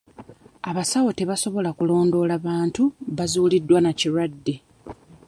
Abasawo 0.69 1.09
tebasobola 1.17 1.69
kulondoola 1.77 2.35
bantu 2.47 2.83
bazuuliddwa 3.17 3.79
na 3.81 3.91
kirwadde. 3.99 4.55